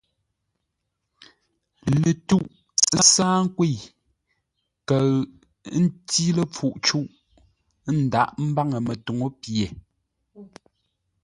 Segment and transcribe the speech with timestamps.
[2.01, 2.45] Lətwûʼ
[2.97, 3.73] ə́ sáa nkwə̂i,
[4.87, 5.09] kəʉ
[5.77, 7.07] ə́ ntí ləpfuʼ cûʼ;
[7.87, 9.65] ə́ ndaghʼḿbáŋə́ mətuŋú pye.